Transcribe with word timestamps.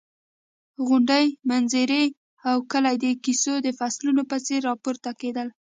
غونډۍ، 0.87 1.25
منظرې 1.49 2.03
او 2.49 2.57
کلي 2.71 2.95
د 3.03 3.05
کیسو 3.23 3.53
د 3.65 3.67
فصلونو 3.79 4.21
په 4.29 4.37
څېر 4.45 4.59
راپورته 4.69 5.09
کېدل. 5.21 5.47